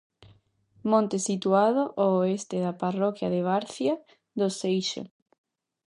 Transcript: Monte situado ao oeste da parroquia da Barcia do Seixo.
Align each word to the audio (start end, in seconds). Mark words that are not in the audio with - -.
Monte 0.91 1.17
situado 1.29 1.83
ao 1.99 2.09
oeste 2.21 2.55
da 2.65 2.73
parroquia 2.81 3.31
da 3.33 3.41
Barcia 3.51 3.95
do 4.39 4.47
Seixo. 4.59 5.03